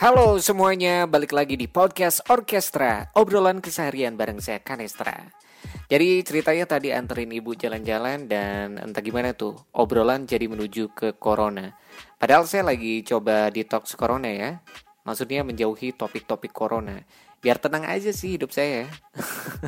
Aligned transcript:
Halo 0.00 0.40
semuanya, 0.40 1.04
balik 1.04 1.36
lagi 1.36 1.60
di 1.60 1.68
podcast 1.68 2.24
Orkestra, 2.32 3.12
obrolan 3.12 3.60
keseharian 3.60 4.16
bareng 4.16 4.40
saya 4.40 4.56
Kanestra. 4.64 5.28
Jadi 5.92 6.24
ceritanya 6.24 6.64
tadi 6.64 6.88
anterin 6.88 7.28
ibu 7.28 7.52
jalan-jalan 7.52 8.24
dan 8.24 8.80
entah 8.80 9.04
gimana 9.04 9.36
tuh, 9.36 9.60
obrolan 9.76 10.24
jadi 10.24 10.48
menuju 10.48 10.96
ke 10.96 11.20
corona. 11.20 11.76
Padahal 12.16 12.48
saya 12.48 12.64
lagi 12.64 13.04
coba 13.04 13.52
detox 13.52 13.92
corona 13.92 14.32
ya, 14.32 14.64
maksudnya 15.04 15.44
menjauhi 15.44 15.92
topik-topik 15.92 16.56
corona. 16.56 17.04
Biar 17.44 17.60
tenang 17.60 17.84
aja 17.84 18.08
sih 18.08 18.40
hidup 18.40 18.56
saya. 18.56 18.88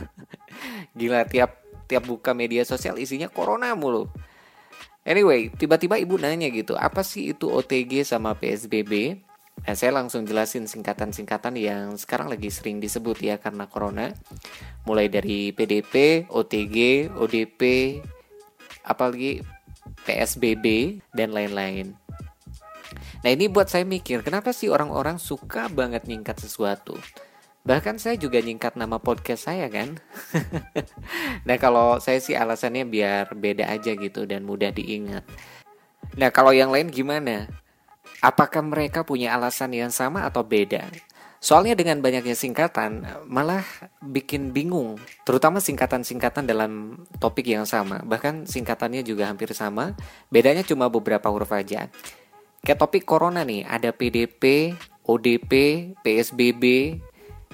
Gila 0.96 1.28
tiap 1.28 1.60
tiap 1.84 2.08
buka 2.08 2.32
media 2.32 2.64
sosial 2.64 2.96
isinya 2.96 3.28
corona 3.28 3.76
mulu. 3.76 4.08
Anyway, 5.04 5.52
tiba-tiba 5.52 6.00
ibu 6.00 6.16
nanya 6.16 6.48
gitu, 6.48 6.72
apa 6.72 7.04
sih 7.04 7.36
itu 7.36 7.52
OTG 7.52 8.08
sama 8.08 8.32
PSBB? 8.32 9.28
Nah, 9.62 9.74
saya 9.78 9.94
langsung 9.94 10.26
jelasin 10.26 10.66
singkatan-singkatan 10.66 11.54
yang 11.54 11.94
sekarang 11.94 12.26
lagi 12.26 12.50
sering 12.50 12.82
disebut 12.82 13.22
ya 13.22 13.38
karena 13.38 13.70
corona. 13.70 14.10
Mulai 14.82 15.06
dari 15.06 15.54
PDP, 15.54 16.26
OTG, 16.26 17.08
ODP, 17.14 17.60
apalagi 18.82 19.38
PSBB 20.02 20.98
dan 21.14 21.30
lain-lain. 21.30 21.94
Nah, 23.22 23.30
ini 23.30 23.46
buat 23.46 23.70
saya 23.70 23.86
mikir, 23.86 24.26
kenapa 24.26 24.50
sih 24.50 24.66
orang-orang 24.66 25.22
suka 25.22 25.70
banget 25.70 26.10
nyingkat 26.10 26.42
sesuatu? 26.42 26.98
Bahkan 27.62 28.02
saya 28.02 28.18
juga 28.18 28.42
nyingkat 28.42 28.74
nama 28.74 28.98
podcast 28.98 29.46
saya 29.46 29.70
kan. 29.70 29.94
nah, 31.46 31.54
kalau 31.62 32.02
saya 32.02 32.18
sih 32.18 32.34
alasannya 32.34 32.82
biar 32.82 33.38
beda 33.38 33.70
aja 33.70 33.94
gitu 33.94 34.26
dan 34.26 34.42
mudah 34.42 34.74
diingat. 34.74 35.22
Nah, 36.18 36.34
kalau 36.34 36.50
yang 36.50 36.74
lain 36.74 36.90
gimana? 36.90 37.46
Apakah 38.22 38.62
mereka 38.62 39.02
punya 39.02 39.34
alasan 39.34 39.74
yang 39.74 39.90
sama 39.90 40.22
atau 40.22 40.46
beda? 40.46 40.86
Soalnya 41.42 41.74
dengan 41.74 41.98
banyaknya 41.98 42.38
singkatan 42.38 43.02
malah 43.26 43.66
bikin 43.98 44.54
bingung, 44.54 44.94
terutama 45.26 45.58
singkatan-singkatan 45.58 46.46
dalam 46.46 47.02
topik 47.18 47.50
yang 47.50 47.66
sama. 47.66 47.98
Bahkan 48.06 48.46
singkatannya 48.46 49.02
juga 49.02 49.26
hampir 49.26 49.50
sama, 49.58 49.98
bedanya 50.30 50.62
cuma 50.62 50.86
beberapa 50.86 51.26
huruf 51.34 51.50
aja. 51.50 51.90
Kayak 52.62 52.78
topik 52.78 53.02
corona 53.02 53.42
nih, 53.42 53.66
ada 53.66 53.90
PDP, 53.90 54.70
ODP, 55.02 55.52
PSBB, 56.06 56.94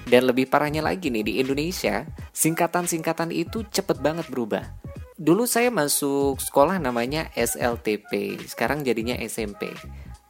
dan 0.05 0.29
lebih 0.29 0.45
parahnya 0.53 0.85
lagi 0.85 1.09
nih 1.09 1.25
di 1.25 1.33
Indonesia, 1.41 2.05
singkatan-singkatan 2.29 3.33
itu 3.33 3.65
cepet 3.73 4.05
banget 4.05 4.29
berubah. 4.29 4.69
Dulu 5.17 5.49
saya 5.49 5.73
masuk 5.73 6.37
sekolah 6.37 6.77
namanya 6.77 7.33
SLTP, 7.33 8.37
sekarang 8.45 8.85
jadinya 8.85 9.17
SMP. 9.17 9.73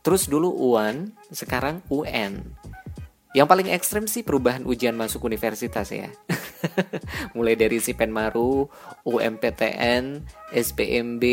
Terus 0.10 0.26
dulu 0.26 0.50
UAN, 0.74 1.14
sekarang 1.30 1.86
UN. 1.86 2.42
Yang 3.38 3.46
paling 3.46 3.70
ekstrim 3.70 4.10
sih 4.10 4.26
perubahan 4.26 4.66
ujian 4.66 4.98
masuk 4.98 5.22
universitas 5.30 5.86
ya. 5.94 6.10
Mulai 7.38 7.54
dari 7.54 7.78
Sipenmaru, 7.78 8.66
UMPTN, 9.06 10.26
SPMB, 10.50 11.24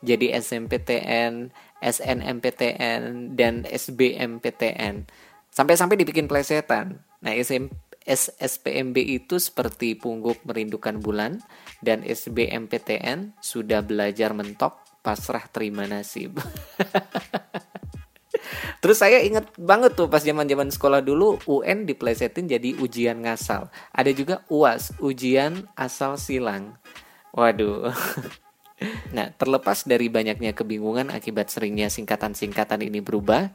jadi 0.00 0.32
SMPTN, 0.32 1.52
SNMPTN, 1.84 3.36
dan 3.36 3.68
SBMPTN. 3.68 5.04
Sampai-sampai 5.52 6.00
dibikin 6.00 6.24
plesetan. 6.24 7.04
Nah, 7.20 7.36
SM, 7.36 7.68
SSPMB 8.00 8.96
itu 8.96 9.36
seperti 9.36 9.92
pungguk 9.92 10.40
merindukan 10.48 11.04
bulan 11.04 11.44
dan 11.84 12.00
SBMPTN 12.00 13.36
sudah 13.44 13.84
belajar 13.84 14.32
mentok 14.32 15.04
pasrah 15.04 15.44
terima 15.52 15.84
nasib. 15.84 16.40
Terus 18.80 18.98
saya 19.00 19.22
inget 19.22 19.48
banget 19.56 19.94
tuh 19.94 20.10
pas 20.10 20.22
zaman-zaman 20.22 20.70
sekolah 20.70 21.00
dulu 21.02 21.40
UN 21.48 21.84
diplesetin 21.84 22.46
jadi 22.46 22.76
ujian 22.78 23.22
ngasal. 23.24 23.68
Ada 23.92 24.10
juga 24.12 24.44
UAS, 24.52 24.96
ujian 24.98 25.66
asal 25.74 26.16
silang. 26.20 26.78
Waduh. 27.34 27.92
Nah, 29.16 29.32
terlepas 29.32 29.88
dari 29.88 30.12
banyaknya 30.12 30.52
kebingungan 30.52 31.08
akibat 31.08 31.48
seringnya 31.48 31.88
singkatan-singkatan 31.88 32.84
ini 32.84 33.00
berubah, 33.00 33.48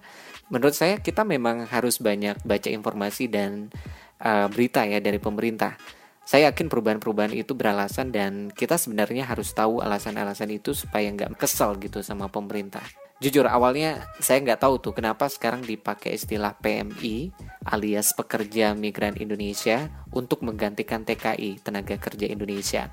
menurut 0.50 0.74
saya 0.74 0.98
kita 0.98 1.22
memang 1.22 1.70
harus 1.70 2.02
banyak 2.02 2.42
baca 2.42 2.70
informasi 2.74 3.30
dan 3.30 3.70
uh, 4.18 4.50
berita 4.50 4.82
ya 4.90 4.98
dari 4.98 5.22
pemerintah. 5.22 5.78
Saya 6.26 6.54
yakin 6.54 6.70
perubahan-perubahan 6.70 7.34
itu 7.34 7.58
beralasan 7.58 8.14
dan 8.14 8.50
kita 8.54 8.78
sebenarnya 8.78 9.26
harus 9.26 9.54
tahu 9.54 9.82
alasan-alasan 9.82 10.54
itu 10.54 10.74
supaya 10.74 11.10
nggak 11.10 11.38
kesel 11.38 11.78
gitu 11.82 12.02
sama 12.02 12.30
pemerintah. 12.30 12.86
Jujur 13.22 13.46
awalnya 13.46 14.10
saya 14.18 14.42
nggak 14.42 14.66
tahu 14.66 14.82
tuh 14.82 14.94
kenapa 14.98 15.30
sekarang 15.30 15.62
dipakai 15.62 16.18
istilah 16.18 16.58
PMI 16.58 17.30
alias 17.70 18.18
pekerja 18.18 18.74
migran 18.74 19.14
Indonesia 19.14 19.94
untuk 20.10 20.42
menggantikan 20.42 21.06
TKI 21.06 21.62
tenaga 21.62 22.02
kerja 22.02 22.26
Indonesia. 22.26 22.90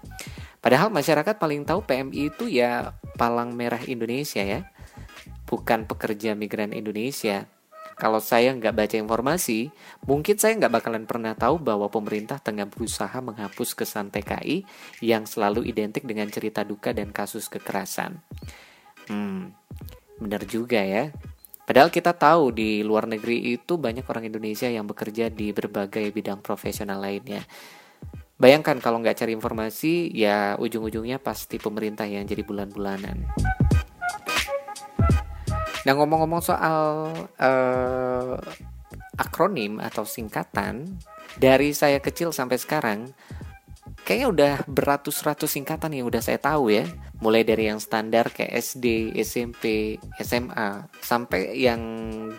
Padahal 0.61 0.93
masyarakat 0.93 1.33
paling 1.41 1.65
tahu 1.65 1.81
PMI 1.81 2.29
itu 2.29 2.45
ya 2.45 2.93
palang 3.17 3.57
merah 3.57 3.81
Indonesia 3.89 4.45
ya, 4.45 4.69
bukan 5.49 5.89
pekerja 5.89 6.37
migran 6.37 6.77
Indonesia. 6.77 7.49
Kalau 7.97 8.21
saya 8.21 8.53
nggak 8.53 8.77
baca 8.77 8.97
informasi, 9.01 9.73
mungkin 10.05 10.37
saya 10.37 10.55
nggak 10.61 10.71
bakalan 10.77 11.09
pernah 11.09 11.35
tahu 11.41 11.57
bahwa 11.57 11.89
pemerintah 11.89 12.37
tengah 12.37 12.69
berusaha 12.69 13.17
menghapus 13.17 13.73
kesan 13.73 14.13
TKI 14.13 14.63
yang 15.01 15.25
selalu 15.25 15.65
identik 15.67 16.05
dengan 16.05 16.29
cerita 16.29 16.69
duka 16.69 16.93
dan 16.93 17.17
kasus 17.17 17.49
kekerasan. 17.49 18.21
Hmm, 19.09 19.57
Benar 20.19 20.43
juga 20.47 20.83
ya. 20.83 21.11
Padahal 21.69 21.93
kita 21.93 22.17
tahu 22.17 22.49
di 22.49 22.81
luar 22.81 23.05
negeri 23.05 23.53
itu 23.53 23.77
banyak 23.77 24.07
orang 24.09 24.25
Indonesia 24.25 24.65
yang 24.65 24.89
bekerja 24.89 25.29
di 25.29 25.53
berbagai 25.53 26.09
bidang 26.17 26.41
profesional 26.41 26.97
lainnya. 27.05 27.45
Bayangkan 28.39 28.79
kalau 28.79 29.03
nggak 29.03 29.19
cari 29.19 29.35
informasi, 29.35 30.15
ya 30.15 30.55
ujung-ujungnya 30.57 31.19
pasti 31.21 31.59
pemerintah 31.61 32.07
yang 32.07 32.25
jadi 32.25 32.47
bulan-bulanan. 32.47 33.27
Nah 35.85 35.93
ngomong-ngomong 35.93 36.41
soal 36.41 37.13
uh, 37.37 38.39
akronim 39.19 39.83
atau 39.83 40.07
singkatan, 40.07 40.87
dari 41.37 41.75
saya 41.75 41.99
kecil 41.99 42.31
sampai 42.31 42.57
sekarang, 42.57 43.11
kayaknya 44.09 44.29
udah 44.33 44.55
beratus-ratus 44.65 45.53
singkatan 45.53 45.93
yang 45.93 46.09
udah 46.09 46.25
saya 46.25 46.41
tahu 46.41 46.73
ya. 46.73 46.89
Mulai 47.21 47.45
dari 47.45 47.69
yang 47.69 47.77
standar 47.77 48.33
kayak 48.33 48.57
SD, 48.57 49.13
SMP, 49.21 50.01
SMA 50.25 50.89
sampai 51.05 51.53
yang 51.61 51.83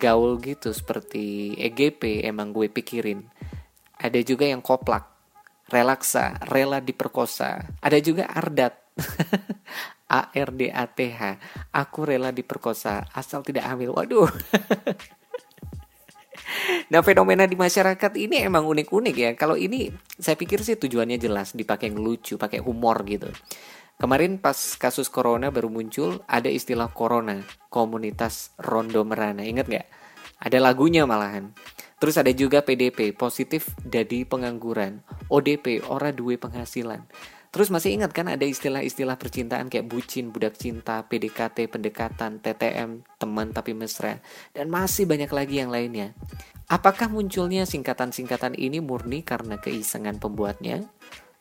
gaul 0.01 0.41
gitu 0.41 0.73
seperti 0.73 1.53
EGP 1.61 2.25
emang 2.25 2.49
gue 2.57 2.73
pikirin. 2.73 3.21
Ada 4.01 4.25
juga 4.25 4.49
yang 4.49 4.65
koplak 4.65 5.13
relaksa 5.69 6.41
rela 6.49 6.81
diperkosa. 6.81 7.77
Ada 7.85 8.01
juga 8.01 8.25
ardat 8.25 8.73
A 10.09 10.33
R 10.33 10.49
D 10.49 10.73
A 10.73 10.89
T 10.89 11.13
H. 11.13 11.37
Aku 11.69 12.01
rela 12.01 12.33
diperkosa 12.33 13.05
asal 13.13 13.45
tidak 13.45 13.69
hamil. 13.69 13.93
Waduh 13.93 14.25
Nah 16.89 17.01
fenomena 17.05 17.45
di 17.45 17.53
masyarakat 17.53 18.17
ini 18.17 18.41
emang 18.41 18.65
unik-unik 18.65 19.15
ya. 19.15 19.31
Kalau 19.37 19.53
ini 19.53 19.93
saya 20.17 20.33
pikir 20.33 20.65
sih 20.65 20.75
tujuannya 20.75 21.21
jelas, 21.21 21.53
dipakai 21.53 21.93
yang 21.93 22.01
lucu, 22.01 22.35
pakai 22.35 22.59
humor 22.59 23.05
gitu. 23.05 23.29
Kemarin 23.99 24.39
pas 24.39 24.55
kasus 24.79 25.11
corona 25.11 25.51
baru 25.51 25.67
muncul 25.67 26.23
ada 26.23 26.47
istilah 26.47 26.87
corona, 26.95 27.43
komunitas 27.67 28.55
rondo 28.55 29.03
merana. 29.03 29.43
Ingat 29.43 29.67
nggak? 29.67 29.87
Ada 30.39 30.57
lagunya 30.63 31.03
malahan. 31.03 31.51
Terus 31.99 32.15
ada 32.15 32.31
juga 32.31 32.63
PDP, 32.63 33.11
positif 33.11 33.75
jadi 33.83 34.23
pengangguran. 34.23 35.03
ODP, 35.27 35.83
ora 35.91 36.15
duwe 36.15 36.39
penghasilan. 36.39 37.03
Terus 37.49 37.73
masih 37.73 37.97
ingat 37.97 38.13
kan 38.13 38.29
ada 38.29 38.45
istilah-istilah 38.45 39.17
percintaan 39.17 39.73
kayak 39.73 39.89
bucin, 39.89 40.29
budak 40.29 40.55
cinta, 40.55 41.01
PDKT, 41.03 41.65
pendekatan, 41.67 42.37
TTM, 42.39 43.03
teman 43.17 43.49
tapi 43.49 43.73
mesra, 43.73 44.21
dan 44.53 44.69
masih 44.69 45.09
banyak 45.09 45.33
lagi 45.33 45.57
yang 45.57 45.73
lainnya. 45.73 46.13
Apakah 46.69 47.09
munculnya 47.09 47.65
singkatan-singkatan 47.65 48.53
ini 48.53 48.77
murni 48.77 49.25
karena 49.25 49.57
keisengan 49.57 50.21
pembuatnya? 50.21 50.85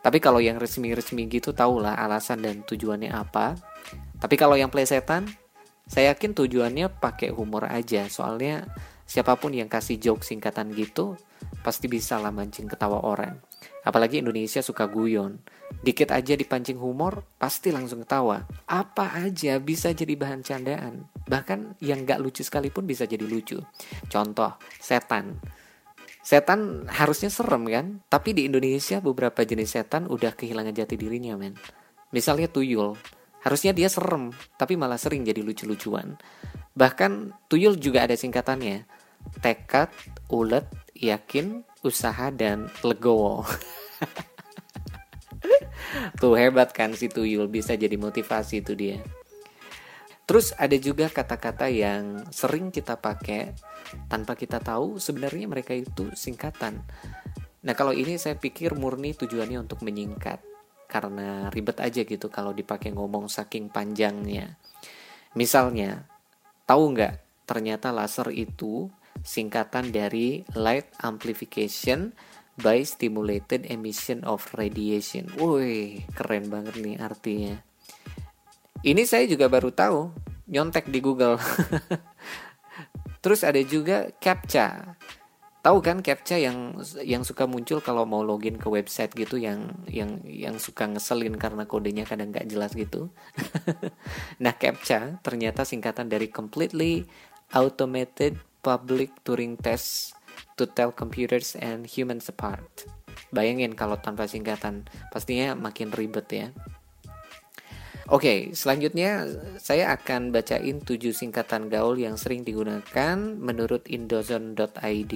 Tapi 0.01 0.25
kalau 0.25 0.41
yang 0.41 0.57
resmi-resmi 0.57 1.29
gitu 1.29 1.53
tahulah 1.53 2.01
alasan 2.01 2.41
dan 2.41 2.65
tujuannya 2.65 3.13
apa. 3.13 3.53
Tapi 4.17 4.35
kalau 4.41 4.57
yang 4.57 4.73
plesetan, 4.73 5.29
saya 5.85 6.17
yakin 6.17 6.33
tujuannya 6.33 6.89
pakai 6.97 7.29
humor 7.29 7.69
aja. 7.69 8.09
Soalnya 8.09 8.73
siapa 9.05 9.37
pun 9.37 9.53
yang 9.53 9.69
kasih 9.69 10.01
joke 10.01 10.25
singkatan 10.25 10.73
gitu, 10.73 11.21
pasti 11.61 11.93
bisa 11.93 12.17
lah 12.17 12.33
mancing 12.33 12.65
ketawa 12.65 13.05
orang. 13.05 13.37
Apalagi 13.85 14.25
Indonesia 14.25 14.65
suka 14.65 14.89
guyon. 14.89 15.45
Dikit 15.79 16.11
aja 16.11 16.35
dipancing 16.35 16.76
humor, 16.81 17.23
pasti 17.38 17.70
langsung 17.70 18.03
ketawa. 18.03 18.43
Apa 18.67 19.15
aja 19.23 19.61
bisa 19.62 19.94
jadi 19.94 20.19
bahan 20.19 20.43
candaan. 20.43 21.06
Bahkan 21.29 21.79
yang 21.85 22.03
gak 22.03 22.19
lucu 22.19 22.43
sekalipun 22.43 22.82
bisa 22.82 23.06
jadi 23.06 23.23
lucu. 23.23 23.62
Contoh, 24.11 24.59
setan. 24.82 25.38
Setan 26.25 26.85
harusnya 26.91 27.32
serem 27.32 27.65
kan? 27.70 27.87
Tapi 28.11 28.37
di 28.37 28.44
Indonesia 28.44 29.00
beberapa 29.00 29.47
jenis 29.47 29.81
setan 29.81 30.11
udah 30.11 30.35
kehilangan 30.35 30.76
jati 30.76 30.99
dirinya 30.99 31.38
men. 31.38 31.56
Misalnya 32.12 32.53
tuyul. 32.53 32.99
Harusnya 33.38 33.70
dia 33.70 33.87
serem, 33.87 34.35
tapi 34.59 34.75
malah 34.75 34.99
sering 34.99 35.23
jadi 35.23 35.41
lucu-lucuan. 35.47 36.19
Bahkan 36.75 37.47
tuyul 37.47 37.79
juga 37.79 38.05
ada 38.05 38.19
singkatannya. 38.19 38.85
tekad, 39.44 39.93
ulet, 40.32 40.65
yakin, 40.94 41.62
usaha, 41.81 42.32
dan 42.32 42.69
legowo. 42.82 43.44
Tuh 46.19 46.35
hebat 46.35 46.75
kan 46.75 46.94
si 46.99 47.06
tuyul 47.06 47.47
bisa 47.47 47.79
jadi 47.79 47.94
motivasi 47.94 48.61
itu 48.62 48.75
dia. 48.75 48.99
Terus 50.29 50.53
ada 50.61 50.76
juga 50.76 51.09
kata-kata 51.09 51.73
yang 51.73 52.29
sering 52.29 52.69
kita 52.69 53.00
pakai 53.00 53.56
tanpa 54.12 54.37
kita 54.37 54.61
tahu 54.61 55.00
sebenarnya 55.00 55.49
mereka 55.49 55.73
itu 55.73 56.12
singkatan. 56.12 56.85
Nah 57.65 57.75
kalau 57.79 57.97
ini 57.97 58.20
saya 58.20 58.37
pikir 58.37 58.76
murni 58.76 59.17
tujuannya 59.17 59.65
untuk 59.65 59.81
menyingkat 59.81 60.44
karena 60.85 61.49
ribet 61.49 61.81
aja 61.81 62.05
gitu 62.05 62.29
kalau 62.29 62.53
dipakai 62.53 62.93
ngomong 62.93 63.32
saking 63.32 63.73
panjangnya. 63.73 64.56
Misalnya, 65.37 66.09
tahu 66.65 66.97
nggak 66.97 67.47
ternyata 67.49 67.93
laser 67.93 68.32
itu 68.32 68.88
singkatan 69.25 69.93
dari 69.93 70.44
light 70.56 70.88
amplification 71.00 72.12
by 72.58 72.82
stimulated 72.82 73.66
emission 73.70 74.26
of 74.26 74.43
radiation. 74.58 75.31
Woi, 75.38 76.02
keren 76.14 76.50
banget 76.50 76.78
nih 76.82 76.99
artinya. 76.99 77.55
Ini 78.82 79.02
saya 79.06 79.26
juga 79.26 79.50
baru 79.50 79.75
tahu, 79.75 80.10
nyontek 80.50 80.90
di 80.90 81.02
Google. 81.02 81.38
Terus 83.22 83.43
ada 83.43 83.58
juga 83.62 84.10
CAPTCHA. 84.22 84.99
Tahu 85.58 85.78
kan 85.82 85.99
CAPTCHA 85.99 86.38
yang 86.38 86.58
yang 87.02 87.22
suka 87.26 87.50
muncul 87.50 87.82
kalau 87.82 88.06
mau 88.06 88.22
login 88.22 88.55
ke 88.55 88.70
website 88.70 89.10
gitu 89.19 89.43
yang 89.43 89.75
yang 89.90 90.22
yang 90.22 90.62
suka 90.62 90.87
ngeselin 90.87 91.34
karena 91.34 91.66
kodenya 91.66 92.06
kadang 92.06 92.31
nggak 92.31 92.46
jelas 92.46 92.78
gitu. 92.78 93.10
nah, 94.43 94.55
CAPTCHA 94.55 95.22
ternyata 95.26 95.66
singkatan 95.66 96.06
dari 96.06 96.31
completely 96.31 97.06
automated 97.50 98.38
public 98.62 99.10
Turing 99.26 99.58
test 99.58 100.18
to 100.58 100.66
tell 100.66 100.90
computers 100.90 101.55
and 101.55 101.87
humans 101.87 102.26
apart. 102.26 102.90
Bayangin 103.31 103.78
kalau 103.78 103.94
tanpa 104.02 104.26
singkatan, 104.26 104.90
pastinya 105.14 105.55
makin 105.55 105.94
ribet 105.94 106.26
ya. 106.28 106.49
Oke, 108.08 108.25
okay, 108.25 108.38
selanjutnya 108.56 109.28
saya 109.60 109.93
akan 109.93 110.32
bacain 110.32 110.81
7 110.81 111.12
singkatan 111.12 111.69
gaul 111.69 112.00
yang 112.00 112.16
sering 112.16 112.40
digunakan 112.40 113.20
menurut 113.20 113.84
indozone.id. 113.84 115.14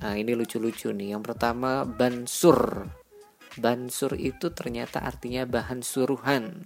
Nah, 0.00 0.14
ini 0.16 0.32
lucu-lucu 0.32 0.88
nih. 0.96 1.12
Yang 1.12 1.22
pertama, 1.32 1.84
bansur. 1.84 2.88
Bansur 3.60 4.16
itu 4.16 4.56
ternyata 4.56 5.04
artinya 5.04 5.44
bahan 5.44 5.84
suruhan. 5.84 6.64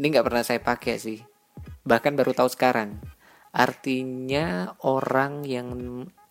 Ini 0.00 0.06
nggak 0.08 0.24
pernah 0.24 0.44
saya 0.44 0.60
pakai 0.64 0.96
sih. 0.96 1.20
Bahkan 1.84 2.16
baru 2.16 2.32
tahu 2.32 2.48
sekarang. 2.48 2.96
Artinya 3.50 4.76
orang 4.86 5.42
yang 5.44 5.68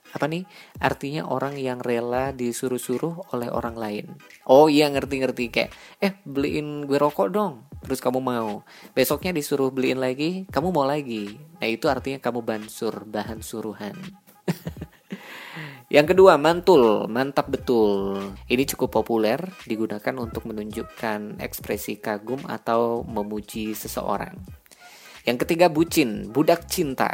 apa 0.10 0.26
nih? 0.26 0.44
Artinya 0.82 1.30
orang 1.30 1.54
yang 1.60 1.78
rela 1.78 2.34
disuruh-suruh 2.34 3.30
oleh 3.34 3.50
orang 3.54 3.76
lain. 3.78 4.06
Oh 4.50 4.66
iya 4.66 4.90
ngerti-ngerti. 4.90 5.54
Kayak 5.54 5.72
eh 6.02 6.18
beliin 6.26 6.90
gue 6.90 6.98
rokok 6.98 7.30
dong 7.30 7.70
terus 7.84 8.02
kamu 8.04 8.20
mau. 8.20 8.66
Besoknya 8.98 9.32
disuruh 9.32 9.70
beliin 9.70 10.02
lagi 10.02 10.50
kamu 10.50 10.74
mau 10.74 10.86
lagi. 10.86 11.38
Nah 11.62 11.68
itu 11.70 11.86
artinya 11.88 12.20
kamu 12.20 12.42
bansur 12.42 13.06
bahan 13.06 13.40
suruhan. 13.46 13.96
Yang 15.90 16.14
kedua, 16.14 16.38
mantul, 16.38 17.10
mantap 17.10 17.50
betul. 17.50 18.22
Ini 18.46 18.62
cukup 18.70 19.02
populer, 19.02 19.42
digunakan 19.66 20.14
untuk 20.22 20.46
menunjukkan 20.46 21.42
ekspresi 21.42 21.98
kagum 21.98 22.46
atau 22.46 23.02
memuji 23.02 23.74
seseorang. 23.74 24.38
Yang 25.30 25.46
ketiga, 25.46 25.70
bucin, 25.70 26.34
budak 26.34 26.66
cinta. 26.66 27.06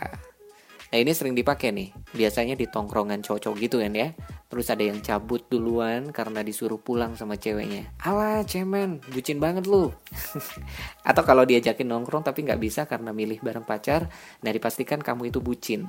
Nah 0.87 1.03
ini 1.03 1.11
sering 1.11 1.35
dipakai 1.35 1.75
nih, 1.75 1.91
biasanya 2.15 2.55
di 2.55 2.71
tongkrongan 2.71 3.19
cowok 3.19 3.59
gitu 3.59 3.83
kan 3.83 3.91
ya. 3.91 4.15
Terus 4.47 4.71
ada 4.71 4.87
yang 4.87 5.03
cabut 5.03 5.43
duluan 5.51 6.15
karena 6.15 6.39
disuruh 6.39 6.79
pulang 6.79 7.19
sama 7.19 7.35
ceweknya. 7.35 7.91
Alah 7.99 8.47
cemen, 8.47 9.03
bucin 9.11 9.43
banget 9.43 9.67
lu. 9.67 9.91
Atau 11.09 11.27
kalau 11.27 11.43
diajakin 11.43 11.91
nongkrong 11.91 12.23
tapi 12.23 12.47
nggak 12.47 12.61
bisa 12.63 12.87
karena 12.87 13.11
milih 13.11 13.43
bareng 13.43 13.67
pacar, 13.67 14.07
nah 14.39 14.51
dipastikan 14.55 15.03
kamu 15.03 15.35
itu 15.35 15.43
bucin. 15.43 15.83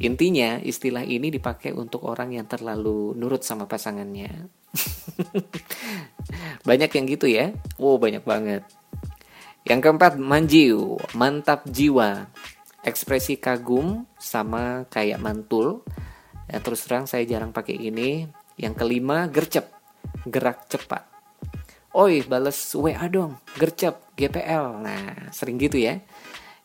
Intinya 0.00 0.56
istilah 0.64 1.04
ini 1.04 1.28
dipakai 1.28 1.76
untuk 1.76 2.08
orang 2.08 2.32
yang 2.32 2.48
terlalu 2.48 3.12
nurut 3.20 3.44
sama 3.44 3.68
pasangannya. 3.68 4.48
banyak 6.68 6.88
yang 6.88 7.04
gitu 7.04 7.28
ya? 7.28 7.52
Wow 7.76 8.00
banyak 8.00 8.24
banget. 8.24 8.64
Yang 9.64 9.80
keempat 9.80 10.20
manjiu, 10.20 11.00
mantap 11.16 11.64
jiwa. 11.64 12.28
Ekspresi 12.84 13.40
kagum 13.40 14.04
sama 14.20 14.84
kayak 14.92 15.16
mantul. 15.16 15.80
Ya 16.52 16.60
terus 16.60 16.84
terang 16.84 17.08
saya 17.08 17.24
jarang 17.24 17.48
pakai 17.48 17.80
ini. 17.80 18.28
Yang 18.60 18.84
kelima 18.84 19.24
gercep 19.32 19.72
gerak 20.28 20.68
cepat. 20.68 21.08
Oi 21.96 22.20
bales 22.28 22.60
WA 22.76 23.08
dong 23.08 23.40
gercep 23.56 24.12
GPL 24.20 24.84
nah 24.84 25.32
sering 25.32 25.56
gitu 25.56 25.80
ya. 25.80 25.96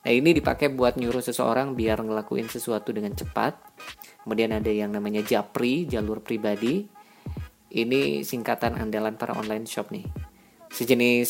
Nah 0.03 0.11
ini 0.11 0.35
dipakai 0.35 0.67
buat 0.67 0.99
nyuruh 0.99 1.23
seseorang 1.23 1.79
biar 1.79 2.03
ngelakuin 2.03 2.51
sesuatu 2.51 2.91
dengan 2.91 3.15
cepat. 3.15 3.55
Kemudian 4.27 4.51
ada 4.51 4.67
yang 4.67 4.91
namanya 4.91 5.23
japri 5.23 5.87
jalur 5.87 6.19
pribadi. 6.19 6.83
Ini 7.71 8.27
singkatan 8.27 8.75
andalan 8.75 9.15
para 9.15 9.39
online 9.39 9.63
shop 9.63 9.87
nih 9.95 10.28
sejenis 10.69 11.29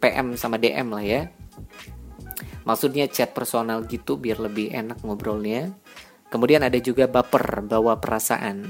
PM 0.00 0.34
sama 0.34 0.56
DM 0.56 0.88
lah 0.92 1.04
ya. 1.04 1.22
Maksudnya 2.68 3.08
chat 3.08 3.32
personal 3.32 3.88
gitu 3.88 4.20
biar 4.20 4.40
lebih 4.44 4.72
enak 4.72 5.00
ngobrolnya. 5.00 5.72
Kemudian 6.28 6.60
ada 6.60 6.76
juga 6.76 7.08
baper 7.08 7.64
bawa 7.64 7.96
perasaan. 7.96 8.68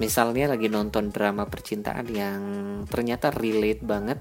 Misalnya 0.00 0.50
lagi 0.50 0.66
nonton 0.66 1.12
drama 1.14 1.46
percintaan 1.46 2.08
yang 2.10 2.42
ternyata 2.88 3.30
relate 3.30 3.84
banget 3.84 4.18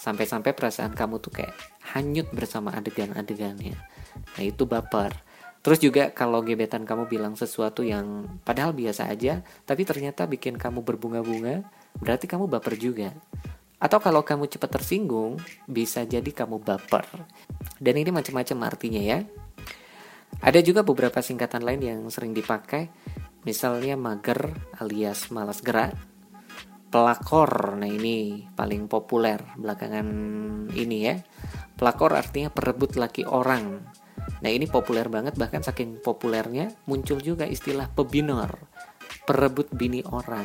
sampai-sampai 0.00 0.52
perasaan 0.52 0.92
kamu 0.92 1.20
tuh 1.22 1.32
kayak 1.40 1.54
hanyut 1.96 2.28
bersama 2.32 2.72
adegan-adegannya. 2.76 3.76
Nah 4.36 4.42
itu 4.42 4.64
baper. 4.68 5.12
Terus 5.60 5.76
juga 5.76 6.08
kalau 6.16 6.40
gebetan 6.40 6.88
kamu 6.88 7.04
bilang 7.04 7.36
sesuatu 7.36 7.84
yang 7.84 8.40
padahal 8.48 8.72
biasa 8.72 9.12
aja, 9.12 9.44
tapi 9.68 9.84
ternyata 9.84 10.24
bikin 10.24 10.56
kamu 10.56 10.80
berbunga-bunga, 10.80 11.68
berarti 12.00 12.24
kamu 12.24 12.48
baper 12.48 12.80
juga. 12.80 13.12
Atau 13.80 13.96
kalau 14.04 14.20
kamu 14.20 14.44
cepat 14.44 14.76
tersinggung, 14.76 15.40
bisa 15.64 16.04
jadi 16.04 16.28
kamu 16.28 16.60
baper. 16.60 17.08
Dan 17.80 17.96
ini 17.96 18.12
macam-macam 18.12 18.68
artinya 18.68 19.00
ya. 19.00 19.24
Ada 20.44 20.60
juga 20.60 20.84
beberapa 20.84 21.24
singkatan 21.24 21.64
lain 21.64 21.80
yang 21.80 22.00
sering 22.12 22.36
dipakai, 22.36 22.92
misalnya 23.48 23.96
mager 23.96 24.52
alias 24.76 25.32
malas 25.32 25.64
gerak, 25.64 25.96
pelakor. 26.92 27.80
Nah, 27.80 27.88
ini 27.88 28.44
paling 28.52 28.84
populer 28.84 29.40
belakangan 29.56 30.06
ini 30.76 30.98
ya. 31.00 31.16
Pelakor 31.76 32.12
artinya 32.12 32.52
perebut 32.52 33.00
laki 33.00 33.24
orang. 33.24 33.80
Nah, 34.44 34.50
ini 34.52 34.68
populer 34.68 35.08
banget 35.08 35.40
bahkan 35.40 35.64
saking 35.64 36.04
populernya 36.04 36.68
muncul 36.84 37.16
juga 37.20 37.48
istilah 37.48 37.88
pebinor, 37.88 38.68
perebut 39.24 39.72
bini 39.72 40.04
orang. 40.04 40.44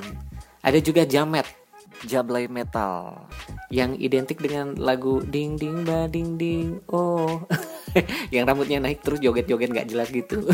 Ada 0.64 0.80
juga 0.80 1.04
jamet 1.04 1.65
Jablay 2.06 2.46
Metal 2.48 3.26
yang 3.74 3.98
identik 3.98 4.38
dengan 4.38 4.78
lagu 4.78 5.20
ding 5.26 5.58
ding 5.58 5.84
ba 5.84 6.06
ding 6.06 6.38
ding 6.38 6.80
oh 6.94 7.44
yang 8.34 8.46
rambutnya 8.46 8.80
naik 8.80 9.02
terus 9.02 9.20
joget-joget 9.20 9.72
nggak 9.72 9.90
jelas 9.90 10.10
gitu. 10.12 10.44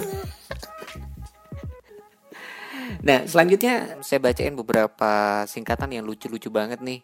nah 3.08 3.26
selanjutnya 3.26 4.00
saya 4.06 4.22
bacain 4.22 4.54
beberapa 4.54 5.44
singkatan 5.50 5.92
yang 5.92 6.06
lucu-lucu 6.06 6.50
banget 6.54 6.80
nih. 6.82 7.02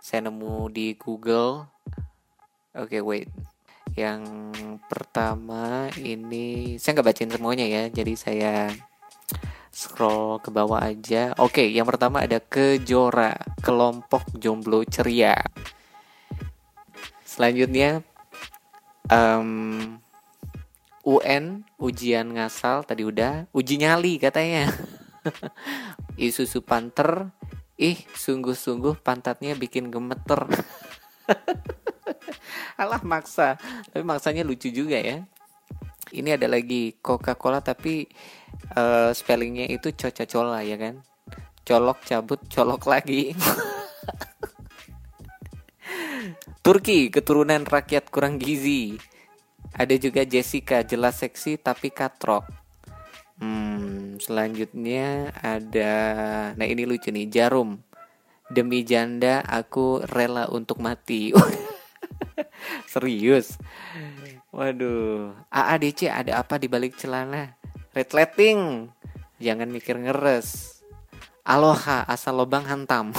Saya 0.00 0.28
nemu 0.28 0.68
di 0.68 0.96
Google. 1.00 1.68
Oke 2.74 2.98
okay, 2.98 3.02
wait. 3.04 3.28
Yang 3.94 4.22
pertama 4.90 5.86
ini 6.00 6.76
saya 6.82 6.98
nggak 6.98 7.08
bacain 7.14 7.30
semuanya 7.30 7.66
ya, 7.68 7.82
jadi 7.92 8.14
saya 8.18 8.52
scroll 9.74 10.38
ke 10.38 10.54
bawah 10.54 10.78
aja. 10.78 11.34
Oke, 11.42 11.66
yang 11.66 11.84
pertama 11.84 12.22
ada 12.22 12.38
kejora, 12.38 13.34
kelompok 13.58 14.30
jomblo 14.38 14.86
ceria. 14.86 15.34
Selanjutnya 17.26 18.06
um, 19.10 19.98
UN 21.02 21.66
ujian 21.82 22.38
ngasal 22.38 22.86
tadi 22.86 23.02
udah, 23.02 23.50
uji 23.50 23.82
nyali 23.82 24.22
katanya. 24.22 24.70
Isusu 26.16 26.62
panter, 26.62 27.34
ih 27.74 27.98
sungguh-sungguh 28.14 29.02
pantatnya 29.02 29.58
bikin 29.58 29.90
gemeter. 29.90 30.46
Alah 32.80 33.02
maksa, 33.02 33.58
tapi 33.90 34.06
maksanya 34.06 34.46
lucu 34.46 34.70
juga 34.70 35.02
ya. 35.02 35.26
Ini 36.14 36.38
ada 36.38 36.46
lagi 36.46 36.94
Coca-Cola 37.02 37.58
tapi 37.60 38.06
uh, 38.76 39.10
spellingnya 39.12 39.66
itu 39.68 39.92
coca 39.92 40.24
cola 40.24 40.62
ya 40.64 40.76
kan 40.78 41.02
colok 41.64 42.04
cabut 42.04 42.40
colok 42.48 42.86
lagi 42.88 43.32
Turki 46.64 47.12
keturunan 47.12 47.64
rakyat 47.64 48.08
kurang 48.08 48.40
gizi 48.40 48.96
ada 49.74 49.94
juga 49.98 50.24
Jessica 50.24 50.80
jelas 50.84 51.20
seksi 51.20 51.60
tapi 51.60 51.90
katrok 51.92 52.64
Hmm, 53.34 54.14
selanjutnya 54.22 55.34
ada 55.42 55.92
nah 56.54 56.66
ini 56.70 56.86
lucu 56.86 57.10
nih, 57.10 57.26
Jarum. 57.26 57.82
Demi 58.46 58.86
janda 58.86 59.42
aku 59.42 60.06
rela 60.06 60.46
untuk 60.54 60.78
mati. 60.78 61.34
Serius. 62.88 63.58
Waduh, 64.54 65.34
AADC 65.50 66.06
ada 66.08 66.40
apa 66.40 66.60
di 66.60 66.70
balik 66.70 66.94
celana? 66.94 67.58
Red 67.94 68.10
lighting. 68.14 68.90
Jangan 69.42 69.68
mikir 69.70 69.98
ngeres. 69.98 70.80
Aloha 71.44 72.06
asal 72.08 72.40
lobang 72.40 72.64
hantam. 72.64 73.12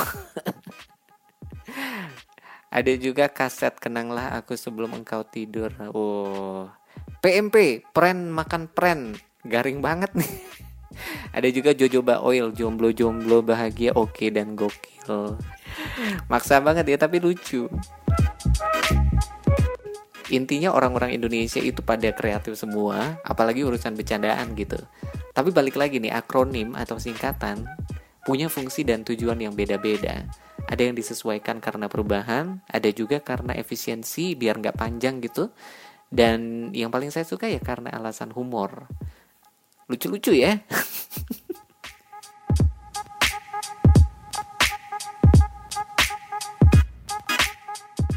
ada 2.77 2.91
juga 2.97 3.29
kaset 3.29 3.77
kenanglah 3.77 4.33
aku 4.35 4.57
sebelum 4.57 4.97
engkau 4.97 5.21
tidur. 5.27 5.69
Oh. 5.93 6.71
PMP, 7.21 7.85
pren 7.93 8.31
makan 8.31 8.71
pren. 8.71 9.13
Garing 9.45 9.83
banget 9.83 10.11
nih. 10.17 10.33
ada 11.37 11.47
juga 11.51 11.75
jojoba 11.75 12.23
oil, 12.23 12.49
jomblo-jomblo 12.55 13.45
bahagia 13.45 13.93
oke 13.93 14.15
okay, 14.17 14.29
dan 14.33 14.57
gokil. 14.57 15.37
Maksa 16.31 16.63
banget 16.63 16.89
ya 16.89 16.97
tapi 16.97 17.19
lucu 17.19 17.67
intinya 20.33 20.73
orang-orang 20.73 21.13
Indonesia 21.13 21.61
itu 21.61 21.81
pada 21.85 22.09
kreatif 22.13 22.57
semua, 22.57 23.21
apalagi 23.21 23.61
urusan 23.61 23.93
bercandaan 23.93 24.57
gitu. 24.57 24.77
Tapi 25.35 25.49
balik 25.51 25.75
lagi 25.75 25.99
nih, 26.01 26.15
akronim 26.15 26.73
atau 26.73 26.97
singkatan 26.97 27.67
punya 28.25 28.49
fungsi 28.49 28.81
dan 28.81 29.05
tujuan 29.05 29.37
yang 29.37 29.53
beda-beda. 29.53 30.25
Ada 30.65 30.89
yang 30.89 30.97
disesuaikan 30.97 31.61
karena 31.61 31.85
perubahan, 31.85 32.65
ada 32.65 32.89
juga 32.89 33.21
karena 33.21 33.53
efisiensi 33.53 34.33
biar 34.33 34.57
nggak 34.57 34.77
panjang 34.81 35.21
gitu. 35.21 35.53
Dan 36.09 36.69
yang 36.73 36.89
paling 36.89 37.13
saya 37.13 37.27
suka 37.27 37.45
ya 37.45 37.61
karena 37.61 37.93
alasan 37.93 38.33
humor. 38.33 38.89
Lucu-lucu 39.85 40.33
ya. 40.33 40.57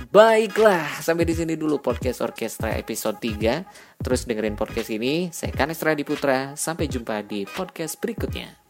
Baiklah, 0.09 1.05
sampai 1.05 1.29
di 1.29 1.37
sini 1.37 1.53
dulu 1.53 1.85
podcast 1.85 2.25
orkestra 2.25 2.73
episode 2.81 3.21
3. 3.21 4.01
Terus 4.01 4.25
dengerin 4.25 4.57
podcast 4.57 4.89
ini. 4.89 5.29
Saya 5.29 5.53
Kanestra 5.53 5.93
Diputra. 5.93 6.57
Sampai 6.57 6.89
jumpa 6.89 7.21
di 7.21 7.45
podcast 7.45 8.01
berikutnya. 8.01 8.68